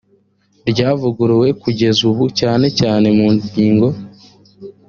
[0.71, 3.87] ryavuguruwe kugeza ubu cyana cyane mu ngingo